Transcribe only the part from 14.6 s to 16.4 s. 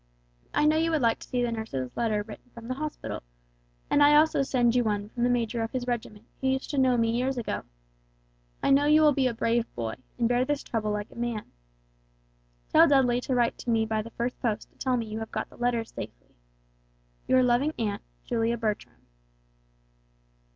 to tell me you have got the letters safely.